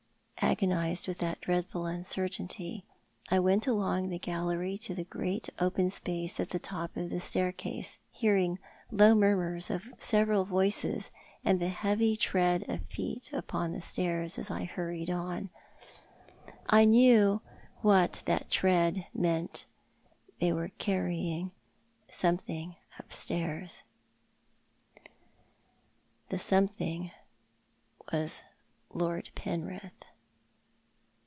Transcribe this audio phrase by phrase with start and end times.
[0.43, 2.83] Agonised with that dreadful uncertainty,
[3.29, 7.21] I went along the gallery to tlic great open space at the top of the
[7.21, 8.57] staircase, hearing
[8.89, 11.09] low murmurs of several voices
[11.45, 15.51] and the heavy tread ot feet upon the stairs, as I hurried on.
[16.67, 17.41] I knew
[17.81, 19.65] what that tread meant—
[20.39, 21.51] they were carrying
[22.09, 23.83] something upstairs.
[26.29, 27.11] The something
[28.11, 28.43] was
[28.91, 29.93] Lord Penrith.